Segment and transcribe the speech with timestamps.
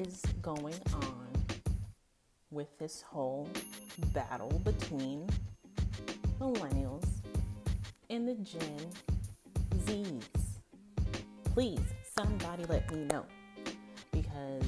[0.00, 1.28] is going on
[2.50, 3.48] with this whole
[4.12, 5.28] battle between
[6.40, 7.06] millennials
[8.10, 8.90] and the Gen
[9.84, 10.22] Zs?
[11.44, 11.80] Please,
[12.16, 13.24] somebody let me know
[14.10, 14.64] because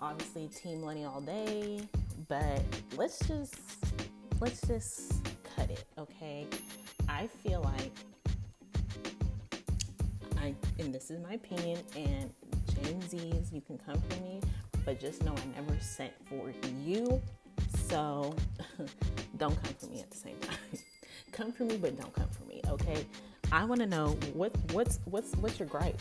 [0.00, 1.80] obviously Team Millennial all day,
[2.28, 2.62] but
[2.96, 3.56] let's just
[4.40, 5.14] let's just
[5.56, 6.46] cut it, okay?
[7.08, 7.92] I feel like
[10.40, 12.30] I and this is my opinion and
[12.84, 14.40] Gen Zs, you can come for me,
[14.84, 16.52] but just know I never sent for
[16.84, 17.20] you.
[17.88, 18.34] So
[19.36, 20.56] don't come for me at the same time.
[21.32, 23.04] come for me, but don't come for me, okay?
[23.50, 26.00] I want to know what what's what's what's your gripe?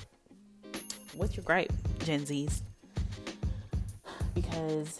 [1.15, 2.61] What's your gripe, Gen Zs?
[4.33, 4.99] Because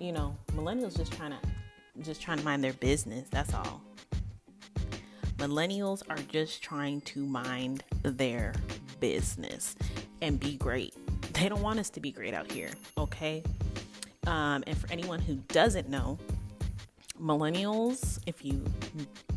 [0.00, 1.38] you know, millennials just trying to
[2.02, 3.28] just trying to mind their business.
[3.30, 3.80] That's all.
[5.36, 8.52] Millennials are just trying to mind their
[9.00, 9.76] business
[10.24, 10.94] and be great.
[11.34, 13.42] They don't want us to be great out here, okay?
[14.26, 16.18] Um, and for anyone who doesn't know,
[17.20, 18.64] millennials, if you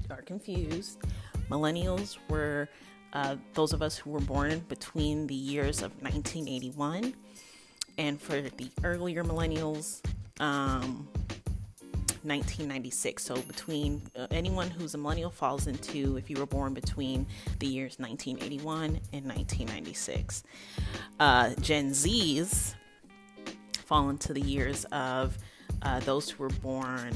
[0.09, 0.99] are confused,
[1.49, 2.69] millennials were
[3.11, 7.13] uh, those of us who were born between the years of 1981
[7.97, 10.02] and for the earlier millennials
[10.39, 11.05] um,
[12.28, 13.23] 1996.
[13.23, 17.25] So between uh, anyone who's a millennial falls into if you were born between
[17.59, 20.44] the years 1981 and 1996.
[21.20, 22.75] Uh, Gen Zs
[23.86, 25.38] fall into the years of
[25.81, 27.14] uh, those who were born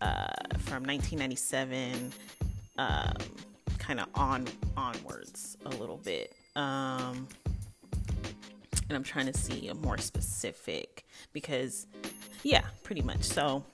[0.00, 0.26] uh,
[0.58, 2.12] from 1997
[2.78, 3.12] um,
[3.78, 4.46] kind of on
[4.76, 6.34] onwards a little bit.
[6.56, 7.28] Um,
[8.88, 11.86] and I'm trying to see a more specific because
[12.42, 13.22] yeah, pretty much.
[13.22, 13.64] So,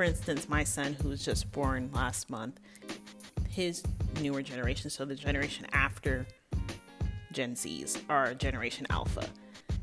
[0.00, 2.58] for instance, my son who was just born last month,
[3.50, 3.82] his
[4.22, 6.26] newer generation, so the generation after
[7.32, 9.26] Gen Z's are Generation Alpha.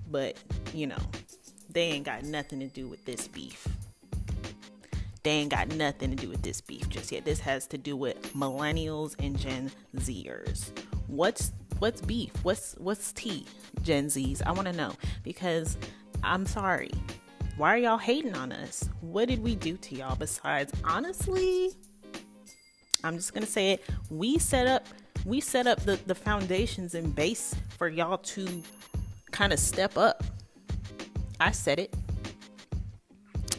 [0.10, 0.36] But,
[0.74, 0.98] you know,
[1.70, 3.68] they ain't got nothing to do with this beef.
[5.22, 7.24] They ain't got nothing to do with this beef just yet.
[7.24, 10.72] This has to do with millennials and Gen Zers.
[11.06, 12.32] What's what's beef?
[12.42, 13.46] What's what's tea?
[13.84, 14.42] Gen Zs.
[14.48, 15.78] I want to know because
[16.24, 16.90] I'm sorry.
[17.58, 18.88] Why are y'all hating on us?
[19.02, 21.72] What did we do to y'all besides honestly?
[23.04, 23.84] I'm just gonna say it.
[24.12, 24.86] We set up
[25.26, 28.48] we set up the, the foundations and base for y'all to
[29.32, 30.24] kind of step up.
[31.40, 31.96] I said it.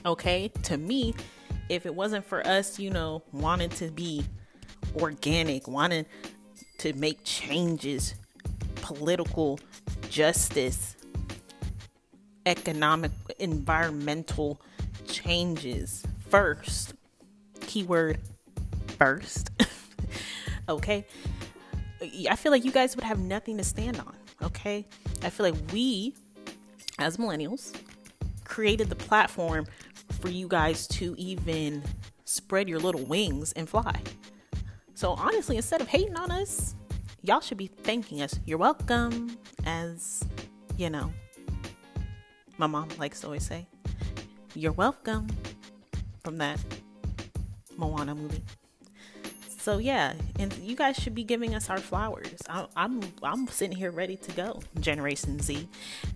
[0.07, 1.17] Okay, to me,
[1.69, 4.25] if it wasn't for us, you know, wanting to be
[4.95, 6.07] organic, wanting
[6.79, 8.15] to make changes,
[8.77, 9.59] political
[10.09, 10.95] justice,
[12.49, 14.61] economic, environmental
[15.07, 16.95] changes first.
[17.61, 18.19] Keyword
[18.97, 19.51] first.
[20.69, 21.07] okay.
[22.29, 24.15] I feel like you guys would have nothing to stand on.
[24.43, 24.87] Okay.
[25.23, 26.15] I feel like we,
[26.99, 27.77] as millennials,
[28.45, 29.67] created the platform
[30.21, 31.83] for you guys to even
[32.25, 34.01] spread your little wings and fly.
[34.95, 36.75] So honestly, instead of hating on us,
[37.23, 38.39] y'all should be thanking us.
[38.47, 39.37] You're welcome,
[39.67, 40.25] as
[40.77, 41.13] you know,
[42.59, 43.67] my mom likes to always say,
[44.55, 45.29] You're welcome
[46.23, 46.61] from that
[47.77, 48.43] Moana movie.
[49.49, 52.43] So yeah, and you guys should be giving us our flowers.
[52.49, 55.69] I, I'm I'm sitting here ready to go, Generation Z,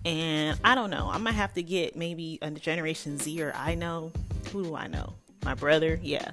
[0.05, 1.09] and I don't know.
[1.11, 4.11] I might have to get maybe a Generation Z or I know
[4.51, 5.13] who do I know?
[5.45, 6.31] My brother, yeah,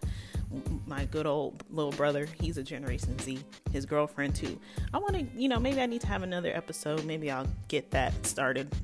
[0.86, 2.26] my good old little brother.
[2.40, 3.38] He's a Generation Z.
[3.72, 4.58] His girlfriend too.
[4.92, 7.04] I want to, you know, maybe I need to have another episode.
[7.04, 8.74] Maybe I'll get that started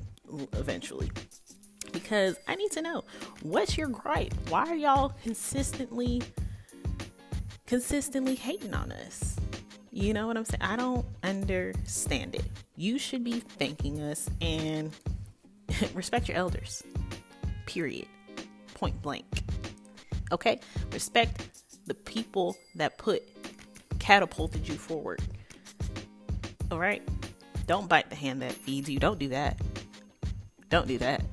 [0.53, 1.09] eventually
[1.91, 3.03] because I need to know
[3.41, 4.33] what's your gripe?
[4.49, 6.21] Why are y'all consistently
[7.65, 9.35] consistently hating on us?
[9.91, 10.61] You know what I'm saying?
[10.61, 12.45] I don't understand it.
[12.75, 14.91] You should be thanking us and
[15.93, 16.83] respect your elders.
[17.65, 18.07] Period.
[18.75, 19.25] Point blank.
[20.31, 20.59] Okay?
[20.91, 21.49] Respect
[21.87, 23.23] the people that put
[23.97, 25.21] catapulted you forward.
[26.69, 27.01] All right?
[27.65, 28.99] Don't bite the hand that feeds you.
[28.99, 29.59] Don't do that.
[30.69, 31.23] Don't do that.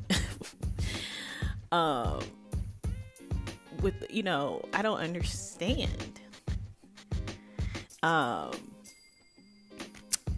[1.72, 2.20] um,
[3.82, 6.20] with you know, I don't understand.
[8.02, 8.52] Um,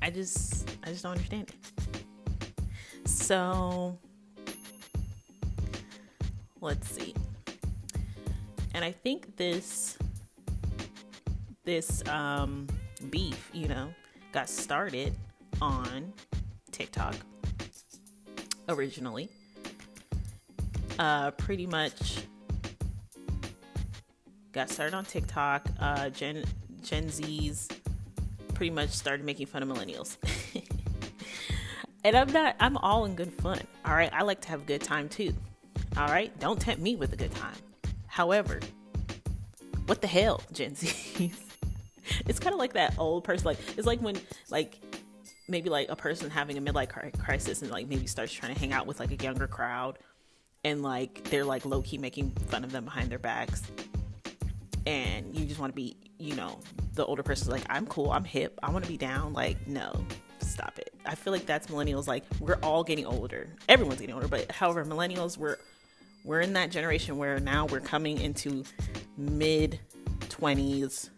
[0.01, 3.09] I just, I just don't understand it.
[3.09, 3.99] So,
[6.61, 7.15] let's see.
[8.75, 9.99] And I think this,
[11.65, 12.69] this um,
[13.11, 13.89] beef, you know,
[14.33, 15.15] got started
[15.61, 16.13] on
[16.71, 17.17] TikTok
[18.69, 19.29] originally.
[20.99, 22.19] Uh, pretty much
[24.53, 25.67] got started on TikTok.
[25.79, 26.45] Uh, Gen
[26.83, 27.69] Gen Z's
[28.55, 30.17] pretty much started making fun of millennials.
[32.07, 33.61] And I'm not, I'm all in good fun.
[33.85, 34.13] All right.
[34.13, 35.35] I like to have a good time too.
[35.97, 36.31] All right.
[36.39, 37.57] Don't tempt me with a good time.
[38.07, 38.61] However,
[39.87, 41.37] what the hell, Gen Z's?
[42.29, 43.45] it's kind of like that old person.
[43.45, 44.17] Like, it's like when,
[44.51, 44.79] like,
[45.49, 48.73] maybe like a person having a midlife crisis and like maybe starts trying to hang
[48.73, 49.99] out with like a younger crowd
[50.65, 53.63] and like they're like low key making fun of them behind their backs.
[54.87, 56.61] And you just want to be, you know,
[56.95, 59.33] the older person's like, I'm cool, I'm hip, I want to be down.
[59.33, 59.93] Like, no,
[60.39, 60.95] stop it.
[61.05, 62.07] I feel like that's millennials.
[62.07, 63.49] Like, we're all getting older.
[63.69, 65.59] Everyone's getting older, but however, millennials, we're
[66.25, 68.65] we're in that generation where now we're coming into
[69.17, 69.79] mid
[70.23, 71.11] 20s,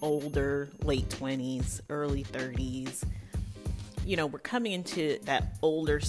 [0.00, 3.04] older, late 20s, early 30s.
[4.04, 6.00] You know, we're coming into that older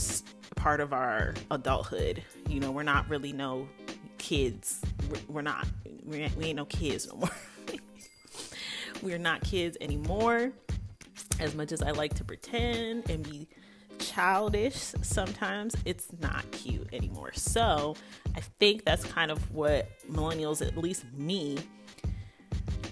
[0.55, 2.23] part of our adulthood.
[2.49, 3.69] You know, we're not really no
[4.17, 4.81] kids.
[5.09, 5.65] We're, we're not.
[6.03, 7.29] We ain't, we ain't no kids no more.
[9.01, 10.51] we're not kids anymore.
[11.39, 13.47] As much as I like to pretend and be
[13.99, 17.31] childish sometimes, it's not cute anymore.
[17.33, 17.95] So
[18.35, 21.57] I think that's kind of what millennials, at least me,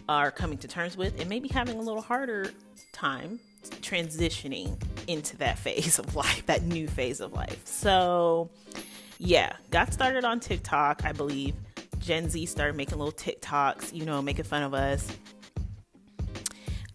[0.08, 2.52] are coming to terms with and maybe having a little harder
[2.92, 3.40] time
[3.82, 4.78] transitioning
[5.08, 7.66] into that phase of life, that new phase of life.
[7.66, 8.50] So,
[9.18, 11.56] yeah, got started on TikTok, I believe.
[12.00, 15.08] Gen Z started making little TikToks, you know, making fun of us.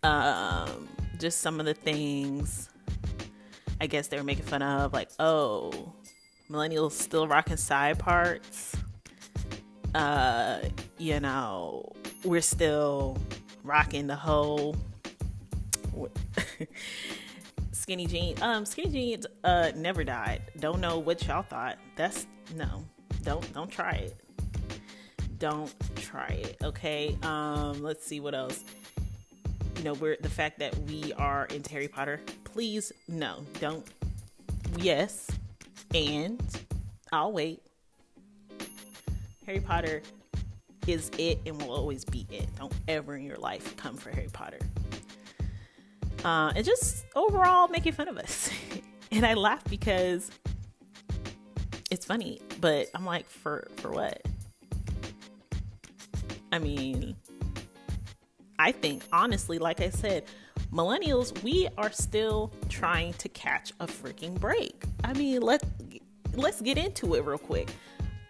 [0.03, 0.89] Um,
[1.19, 2.69] just some of the things
[3.81, 5.93] I guess they were making fun of, like, oh,
[6.51, 8.77] millennials still rocking side parts.
[9.95, 10.61] Uh,
[10.99, 11.91] you know,
[12.25, 13.17] we're still
[13.63, 14.77] rocking the whole
[17.89, 18.43] skinny jeans.
[18.43, 20.43] Um, skinny jeans uh never died.
[20.61, 21.79] Don't know what y'all thought.
[21.97, 22.85] That's no.
[23.23, 24.21] Don't don't try it.
[25.39, 26.59] Don't try it.
[26.63, 27.17] Okay.
[27.23, 28.63] Um, let's see what else.
[29.79, 32.21] You know, we're the fact that we are in Harry Potter.
[32.45, 33.87] Please, no, don't.
[34.77, 35.27] Yes,
[35.95, 36.43] and
[37.11, 37.63] I'll wait.
[39.47, 40.03] Harry Potter
[40.87, 42.51] is it and will always be it.
[42.59, 44.59] Don't ever in your life come for Harry Potter.
[46.29, 48.51] Uh, and just overall making fun of us.
[49.11, 50.31] and I laugh because
[51.91, 54.21] it's funny, but I'm like, for for what?
[56.53, 57.17] I mean,
[58.59, 60.25] I think honestly, like I said,
[60.71, 64.85] millennials, we are still trying to catch a freaking break.
[65.05, 65.65] I mean, let
[66.35, 67.71] let's get into it real quick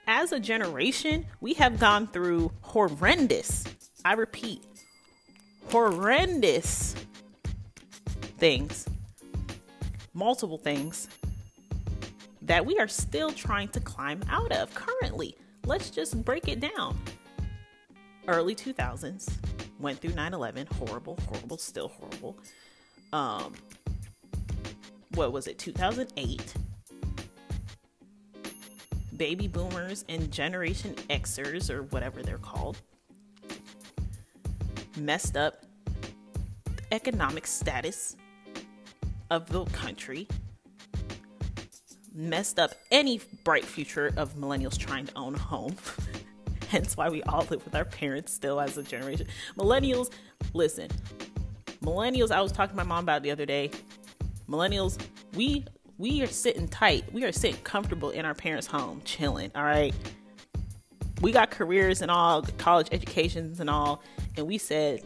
[0.06, 3.64] as a generation, we have gone through horrendous,
[4.04, 4.64] I repeat,
[5.68, 6.94] horrendous
[8.38, 8.86] things,
[10.14, 11.08] multiple things
[12.42, 15.36] that we are still trying to climb out of currently.
[15.66, 16.98] Let's just break it down.
[18.26, 19.28] Early 2000s,
[19.78, 22.38] went through 9 11, horrible, horrible, still horrible.
[23.12, 23.54] Um,
[25.14, 26.54] what was it, 2008?
[29.18, 32.78] baby boomers and Generation Xers, or whatever they're called,
[34.96, 35.64] messed up
[36.92, 38.16] economic status
[39.30, 40.26] of the country,
[42.14, 45.76] messed up any bright future of millennials trying to own a home.
[46.68, 49.26] Hence why we all live with our parents still as a generation.
[49.56, 50.10] Millennials,
[50.52, 50.88] listen,
[51.82, 53.70] millennials, I was talking to my mom about the other day.
[54.48, 54.98] Millennials,
[55.34, 55.64] we
[55.98, 57.12] we are sitting tight.
[57.12, 59.50] We are sitting comfortable in our parents' home, chilling.
[59.56, 59.92] All right.
[61.20, 64.02] We got careers and all, college educations and all,
[64.36, 65.02] and we said,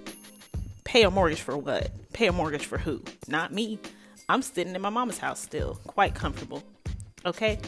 [0.84, 1.90] pay a mortgage for what?
[2.12, 3.02] Pay a mortgage for who?
[3.26, 3.78] Not me.
[4.28, 6.62] I'm sitting in my mama's house still, quite comfortable.
[7.24, 7.58] Okay?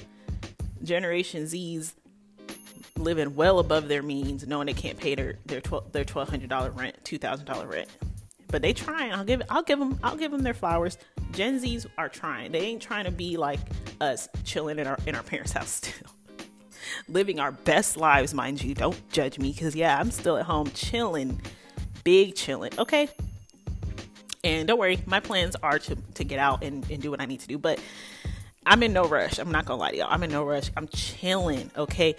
[0.82, 1.94] Generation Z's
[2.96, 5.60] living well above their means, knowing they can't pay their their
[5.92, 7.88] their twelve hundred dollar rent, two thousand dollar rent.
[8.48, 9.12] But they trying.
[9.12, 10.98] I'll give I'll give them I'll give them their flowers.
[11.32, 12.52] Gen Zs are trying.
[12.52, 13.58] They ain't trying to be like
[14.00, 16.10] us, chilling in our in our parents' house still.
[17.08, 18.74] Living our best lives, mind you.
[18.74, 21.40] Don't judge me, cause yeah, I'm still at home chilling,
[22.04, 22.72] big chilling.
[22.78, 23.08] Okay.
[24.44, 27.26] And don't worry, my plans are to to get out and, and do what I
[27.26, 27.58] need to do.
[27.58, 27.80] But
[28.66, 29.38] I'm in no rush.
[29.38, 30.08] I'm not gonna lie to y'all.
[30.10, 30.70] I'm in no rush.
[30.76, 31.70] I'm chilling.
[31.76, 32.14] Okay.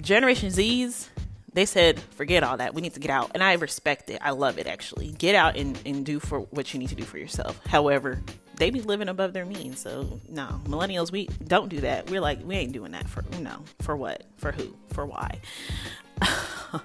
[0.00, 1.08] Generation Z's,
[1.52, 2.74] they said, forget all that.
[2.74, 3.30] We need to get out.
[3.34, 4.18] And I respect it.
[4.22, 5.12] I love it actually.
[5.12, 7.60] Get out and, and do for what you need to do for yourself.
[7.66, 8.20] However,
[8.56, 9.80] they be living above their means.
[9.80, 12.10] So no, millennials, we don't do that.
[12.10, 13.62] We're like, we ain't doing that for no.
[13.82, 14.24] For what?
[14.36, 14.74] For who?
[14.88, 15.38] For why?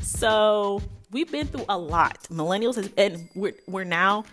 [0.00, 2.22] so we've been through a lot.
[2.30, 4.24] Millennials has, and we're we're now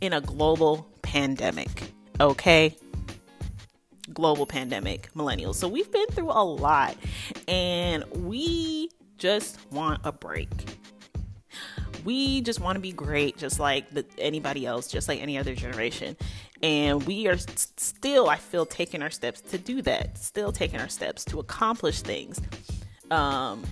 [0.00, 1.92] in a global pandemic.
[2.20, 2.76] Okay
[4.16, 5.56] global pandemic, millennials.
[5.56, 6.96] So we've been through a lot
[7.46, 10.48] and we just want a break.
[12.04, 15.54] We just want to be great, just like the, anybody else, just like any other
[15.54, 16.16] generation.
[16.62, 20.16] And we are still, I feel, taking our steps to do that.
[20.16, 22.40] Still taking our steps to accomplish things.
[23.10, 23.64] Um,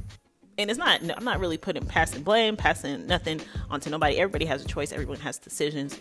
[0.58, 4.16] and it's not i'm not really putting passing blame passing nothing onto nobody.
[4.16, 4.92] Everybody has a choice.
[4.92, 5.98] Everyone has decisions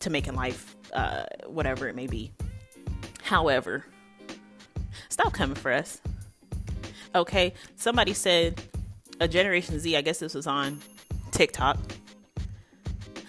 [0.00, 2.32] to make in life uh, whatever it may be.
[3.22, 3.84] However
[5.08, 6.00] stop coming for us.
[7.14, 7.54] Okay?
[7.76, 8.60] Somebody said
[9.18, 10.78] a generation z i guess this was on
[11.30, 11.78] tiktok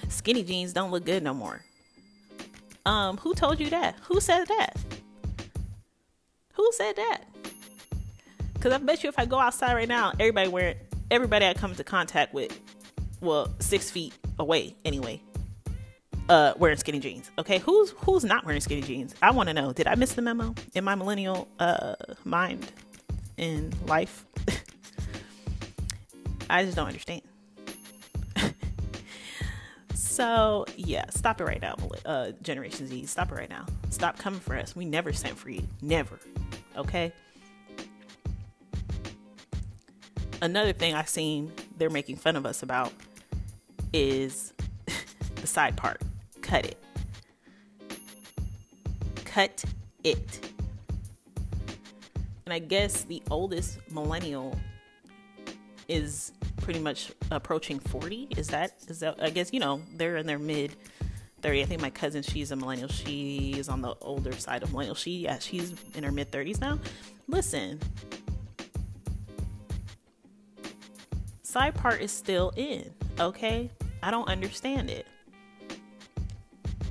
[0.09, 1.61] skinny jeans don't look good no more.
[2.85, 3.95] Um who told you that?
[4.03, 4.77] Who said that?
[6.53, 7.21] Who said that
[8.57, 10.77] because I bet you if I go outside right now, everybody wearing,
[11.11, 12.59] everybody I come into contact with,
[13.21, 15.21] well, six feet away anyway,
[16.27, 17.29] uh, wearing skinny jeans.
[17.37, 19.13] Okay, who's who's not wearing skinny jeans?
[19.21, 19.73] I want to know.
[19.73, 22.71] Did I miss the memo in my millennial uh mind
[23.37, 24.25] in life?
[26.49, 27.21] I just don't understand.
[29.93, 33.05] so yeah, stop it right now, uh, Generation Z.
[33.05, 33.67] Stop it right now.
[33.91, 34.75] Stop coming for us.
[34.75, 35.61] We never sent for you.
[35.81, 36.19] Never.
[36.75, 37.13] Okay
[40.41, 42.91] another thing I've seen they're making fun of us about
[43.93, 44.53] is
[45.35, 46.01] the side part.
[46.41, 46.83] Cut it.
[49.25, 49.63] Cut
[50.03, 50.51] it.
[52.45, 54.57] And I guess the oldest millennial
[55.87, 58.29] is pretty much approaching 40.
[58.37, 60.75] Is that is that I guess you know, they're in their mid
[61.41, 61.61] 30.
[61.61, 62.89] I think my cousin, she's a millennial.
[62.89, 64.95] She is on the older side of millennial.
[64.95, 66.79] She yeah, she's in her mid 30s now.
[67.27, 67.79] Listen,
[71.57, 72.87] side part is still in,
[73.19, 73.71] okay?
[74.03, 75.07] I don't understand it.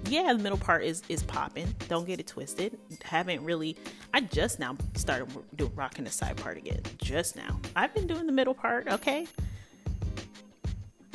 [0.07, 1.73] Yeah, the middle part is is popping.
[1.89, 2.77] Don't get it twisted.
[3.05, 3.77] Haven't really.
[4.13, 6.81] I just now started doing rocking the side part again.
[6.99, 7.61] Just now.
[7.77, 8.89] I've been doing the middle part.
[8.89, 9.29] Okay.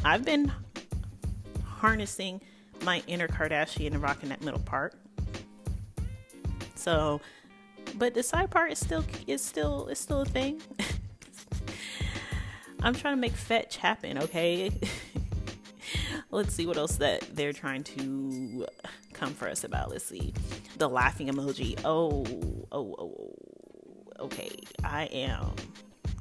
[0.06, 0.50] I've been
[1.66, 2.40] harnessing
[2.86, 4.94] my inner Kardashian and rocking that middle part.
[6.76, 7.20] So,
[7.96, 10.62] but the side part is still is still is still a thing.
[12.82, 14.72] I'm trying to make fetch happen, okay?
[16.32, 18.66] Let's see what else that they're trying to
[19.14, 19.90] come for us about.
[19.92, 20.34] Let's see.
[20.78, 21.80] The laughing emoji.
[21.86, 22.26] Oh,
[22.72, 23.36] oh, oh,
[24.20, 24.50] oh, okay.
[24.84, 25.54] I am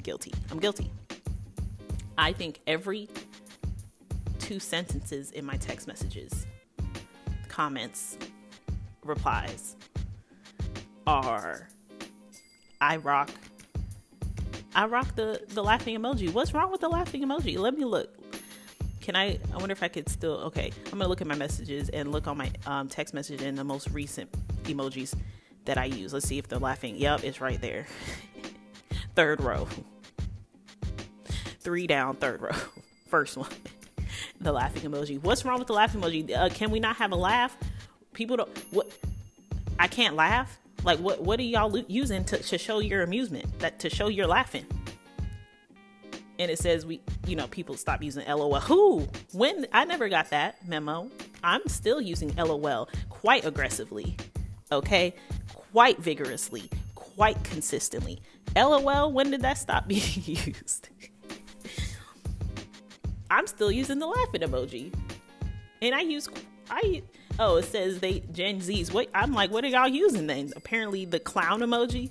[0.03, 0.33] guilty.
[0.51, 0.91] I'm guilty.
[2.19, 3.09] I think every
[4.39, 6.47] two sentences in my text messages,
[7.49, 8.19] comments,
[9.05, 9.77] replies
[11.07, 11.69] are
[12.81, 13.31] I rock
[14.75, 16.33] I rock the the laughing emoji.
[16.33, 17.59] What's wrong with the laughing emoji?
[17.59, 18.15] Let me look.
[19.01, 19.39] Can I?
[19.53, 20.35] I wonder if I could still.
[20.45, 23.59] Okay, I'm gonna look at my messages and look on my um, text message and
[23.59, 24.31] the most recent
[24.65, 25.15] emojis
[25.65, 26.13] that I use.
[26.13, 26.97] Let's see if they're laughing.
[26.97, 27.87] Yep, it's right there.
[29.15, 29.67] third row.
[31.61, 32.57] Three down, third row.
[33.09, 33.51] First one.
[34.41, 35.21] the laughing emoji.
[35.21, 36.35] What's wrong with the laughing emoji?
[36.35, 37.57] Uh, can we not have a laugh?
[38.13, 38.59] People don't.
[38.71, 38.89] What?
[39.79, 40.60] I can't laugh.
[40.85, 43.59] Like what what are y'all using to, to show your amusement?
[43.59, 44.67] That to show you're laughing.
[46.39, 48.61] And it says we you know people stop using LOL.
[48.61, 49.09] Who?
[49.33, 51.11] When I never got that memo.
[51.43, 54.17] I'm still using LOL quite aggressively.
[54.73, 55.15] Okay?
[55.73, 58.21] Quite vigorously, quite consistently.
[58.57, 60.89] LOL, when did that stop being used?
[63.31, 64.93] I'm still using the laughing emoji.
[65.83, 66.29] And I use
[66.69, 67.03] I
[67.41, 68.93] oh, it says they Gen Z's.
[68.93, 70.53] What I'm like, what are y'all using then?
[70.55, 72.11] Apparently, the clown emoji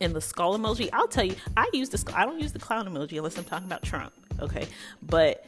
[0.00, 0.88] and the skull emoji.
[0.92, 3.66] I'll tell you, I use the I don't use the clown emoji unless I'm talking
[3.66, 4.12] about Trump.
[4.40, 4.68] Okay,
[5.02, 5.44] but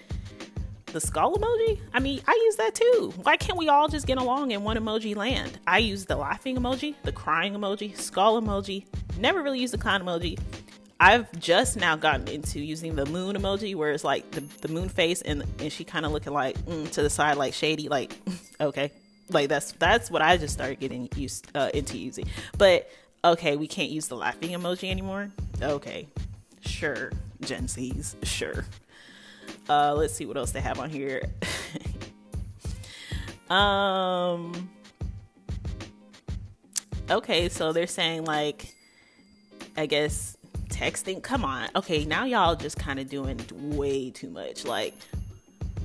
[0.86, 1.78] the skull emoji.
[1.94, 3.12] I mean, I use that too.
[3.22, 5.58] Why can't we all just get along in one emoji land?
[5.66, 8.86] I use the laughing emoji, the crying emoji, skull emoji.
[9.18, 10.38] Never really use the clown emoji.
[11.00, 14.90] I've just now gotten into using the moon emoji, where it's like the, the moon
[14.90, 18.14] face, and and she kind of looking like mm, to the side, like shady, like
[18.60, 18.92] okay,
[19.30, 22.26] like that's that's what I just started getting used uh, into using.
[22.58, 22.90] But
[23.24, 25.30] okay, we can't use the laughing emoji anymore.
[25.62, 26.06] Okay,
[26.60, 28.66] sure, Gen Z's, sure.
[29.70, 31.22] Uh, let's see what else they have on here.
[33.48, 34.68] um.
[37.10, 38.74] Okay, so they're saying like,
[39.76, 40.36] I guess
[40.80, 41.22] texting.
[41.22, 41.68] Come on.
[41.76, 44.64] Okay, now y'all just kind of doing way too much.
[44.64, 44.94] Like,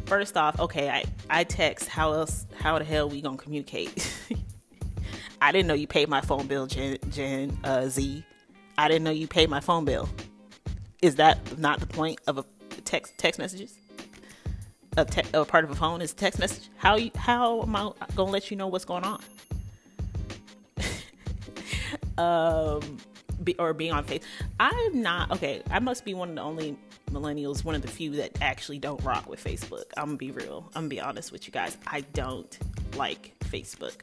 [0.05, 1.89] first off, okay, I I text.
[1.89, 2.45] How else?
[2.57, 4.13] How the hell we gonna communicate?
[5.41, 8.23] I didn't know you paid my phone bill, Gen, Gen uh, Z.
[8.77, 10.09] I didn't know you paid my phone bill.
[11.01, 12.45] Is that not the point of a
[12.85, 13.77] text text messages?
[14.97, 16.69] A, te- a part of a phone is text message.
[16.77, 19.21] How you, how am I gonna let you know what's going on?
[22.17, 22.97] um
[23.45, 24.23] be, or being on face.
[24.59, 25.61] I'm not okay.
[25.69, 26.77] I must be one of the only
[27.11, 29.85] millennials, one of the few that actually don't rock with Facebook.
[29.95, 30.65] I'm gonna be real.
[30.75, 31.77] I'm gonna be honest with you guys.
[31.87, 32.57] I don't
[32.97, 33.95] like Facebook.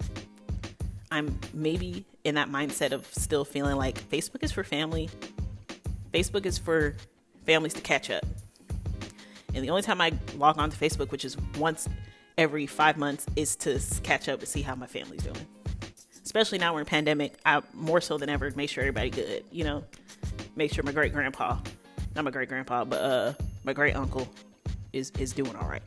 [1.10, 5.10] I'm maybe in that mindset of still feeling like Facebook is for family.
[6.12, 6.94] Facebook is for
[7.44, 8.24] families to catch up.
[9.54, 11.88] And the only time I log on to Facebook, which is once
[12.38, 15.46] every five months, is to catch up and see how my family's doing.
[16.24, 19.44] Especially now we're in pandemic, I more so than ever make sure everybody good.
[19.50, 19.84] You know,
[20.56, 21.58] make sure my great grandpa,
[22.14, 23.32] not my great grandpa, but uh,
[23.64, 24.28] my great uncle
[24.92, 25.82] is is doing all right.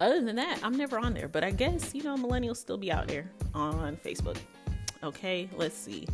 [0.00, 1.28] Other than that, I'm never on there.
[1.28, 4.38] But I guess you know millennials still be out there on Facebook.
[5.02, 6.06] Okay, let's see.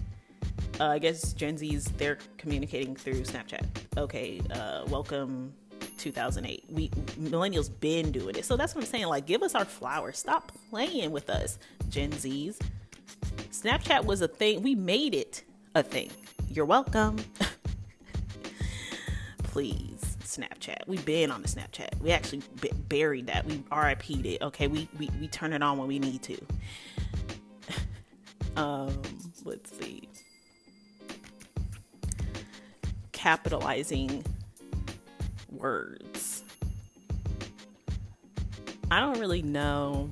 [0.80, 3.64] Uh, I guess Gen Z's they're communicating through Snapchat.
[3.96, 5.54] Okay, uh, welcome
[5.97, 6.65] 2008.
[6.71, 6.88] We
[7.21, 8.45] millennials been doing it.
[8.45, 9.07] So that's what I'm saying.
[9.07, 10.19] Like, give us our flowers.
[10.19, 12.59] Stop playing with us, Gen Zs.
[13.50, 14.62] Snapchat was a thing.
[14.62, 15.43] We made it
[15.75, 16.11] a thing.
[16.49, 17.17] You're welcome.
[19.43, 20.87] Please, Snapchat.
[20.87, 22.00] We've been on the Snapchat.
[22.00, 23.47] We actually b- buried that.
[23.47, 24.43] We RIP'd it.
[24.43, 26.38] Okay, we, we we turn it on when we need to.
[28.57, 29.03] um,
[29.45, 30.09] let's see.
[33.12, 34.25] Capitalizing
[35.59, 36.43] words.
[38.91, 40.11] I don't really know.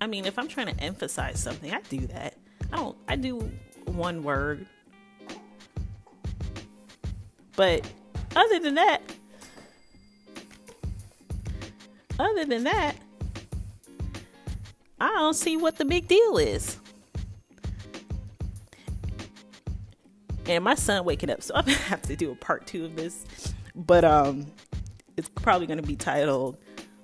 [0.00, 2.34] I mean, if I'm trying to emphasize something, I do that.
[2.72, 3.50] I don't, I do
[3.86, 4.66] one word.
[7.56, 7.90] But
[8.36, 9.02] other than that,
[12.18, 12.96] other than that,
[15.00, 16.78] I don't see what the big deal is.
[20.46, 22.96] And my son waking up, so I'm gonna have to do a part two of
[22.96, 24.46] this but um,
[25.16, 26.56] it's probably going to be titled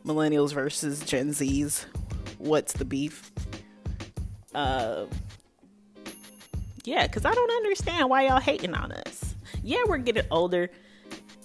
[0.05, 1.85] "Millennials versus Gen Zs."
[2.39, 3.31] What's the beef?
[4.55, 5.07] Uh,
[6.85, 9.35] yeah, because I don't understand why y'all hating on us.
[9.63, 10.71] Yeah, we're getting older.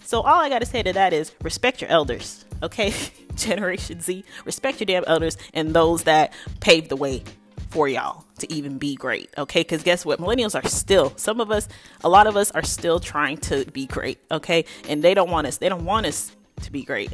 [0.03, 2.93] So all I got to say to that is respect your elders, okay?
[3.35, 7.23] Generation Z, respect your damn elders and those that paved the way
[7.71, 9.29] for y'all to even be great.
[9.37, 9.61] Okay.
[9.61, 10.19] Because guess what?
[10.19, 11.67] Millennials are still, some of us,
[12.03, 14.19] a lot of us are still trying to be great.
[14.29, 14.65] Okay.
[14.87, 17.13] And they don't want us, they don't want us to be great.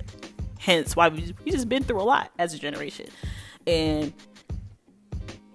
[0.60, 3.08] Hence why we, we just been through a lot as a generation.
[3.68, 4.12] And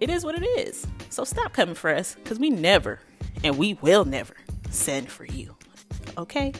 [0.00, 0.86] it is what it is.
[1.10, 3.00] So stop coming for us because we never
[3.42, 4.36] and we will never
[4.70, 5.56] send for you.
[6.16, 6.52] Okay?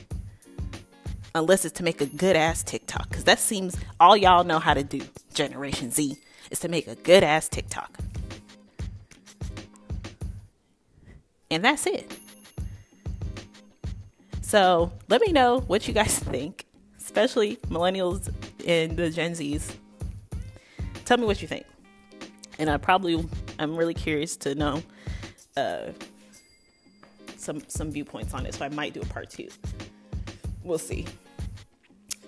[1.35, 4.75] Unless it's to make a good ass TikTok because that seems all y'all know how
[4.75, 5.01] to do,
[5.33, 6.19] Generation Z,
[6.51, 7.99] is to make a good ass TikTok.
[11.53, 12.11] And that's it.
[14.41, 16.65] So let me know what you guys think,
[16.99, 18.33] especially millennials
[18.67, 19.75] and the Gen Zs.
[21.05, 21.67] Tell me what you think.
[22.59, 23.23] And I probably,
[23.59, 24.83] I'm really curious to know
[25.55, 25.91] uh,
[27.37, 28.55] some some viewpoints on it.
[28.55, 29.49] So I might do a part two.
[30.63, 31.05] We'll see.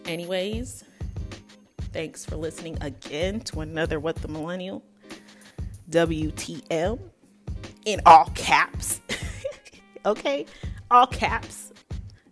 [0.05, 0.85] Anyways,
[1.95, 4.83] thanks for listening again to another What the Millennial
[5.89, 6.99] WTM
[7.87, 9.01] in all caps.
[10.05, 10.47] Okay?
[10.91, 11.73] All caps.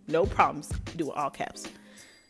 [0.07, 0.69] No problems.
[0.95, 1.67] Do all caps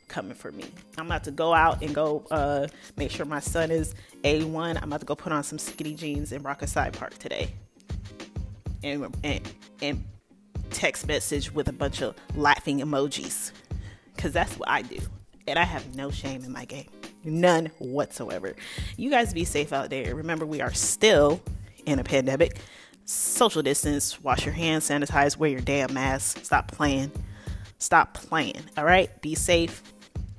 [0.08, 0.66] coming for me.
[0.98, 4.78] I'm about to go out and go uh, make sure my son is A1.
[4.78, 7.54] I'm about to go put on some skinny jeans and rock a side park today.
[8.84, 9.42] And, and,
[9.82, 10.04] and
[10.70, 13.52] text message with a bunch of laughing emojis.
[14.16, 15.00] Because that's what I do.
[15.48, 16.90] And I have no shame in my game.
[17.24, 18.56] None whatsoever.
[18.98, 20.14] You guys be safe out there.
[20.14, 21.42] Remember, we are still
[21.86, 22.60] in a pandemic
[23.06, 26.44] social distance, wash your hands, sanitize, wear your damn mask.
[26.44, 27.12] Stop playing.
[27.80, 28.62] Stop playing.
[28.78, 29.22] All right?
[29.22, 29.84] Be safe.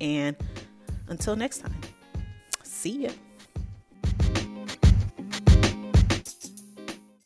[0.01, 0.35] And
[1.07, 1.79] until next time,
[2.63, 3.11] see ya.